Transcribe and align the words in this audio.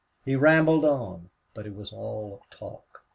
He 0.25 0.35
rambled 0.35 0.83
on. 0.83 1.29
But 1.53 1.67
it 1.67 1.75
was 1.75 1.93
all 1.93 2.41
talk. 2.49 3.03